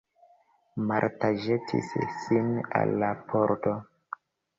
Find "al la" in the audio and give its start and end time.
2.79-3.11